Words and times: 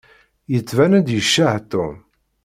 Yettban-d 0.51 1.07
yeččeḥ 1.11 1.53
Tom. 1.71 1.95